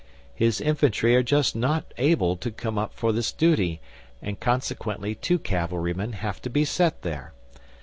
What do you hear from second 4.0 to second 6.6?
and consequently two cavalry men have to